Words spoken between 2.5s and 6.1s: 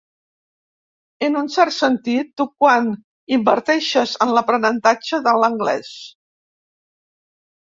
quan inverteixes en l'aprenentatge de l'anglès.